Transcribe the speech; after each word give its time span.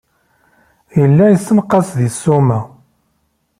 Yella 0.99 1.25
yessenqas 1.29 1.87
deg 1.99 2.11
ssuma. 2.13 2.59